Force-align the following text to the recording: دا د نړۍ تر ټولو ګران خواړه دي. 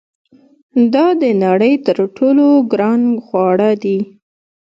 دا 0.93 1.05
د 1.21 1.23
نړۍ 1.43 1.73
تر 1.85 1.97
ټولو 2.15 2.45
ګران 2.71 3.01
خواړه 3.25 3.69
دي. 3.83 3.99